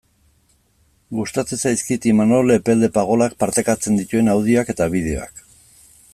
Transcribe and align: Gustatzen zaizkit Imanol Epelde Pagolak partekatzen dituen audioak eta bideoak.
Gustatzen 1.17 1.61
zaizkit 1.67 2.07
Imanol 2.13 2.55
Epelde 2.57 2.91
Pagolak 2.97 3.37
partekatzen 3.45 4.01
dituen 4.01 4.35
audioak 4.37 4.77
eta 4.77 4.91
bideoak. 4.97 5.47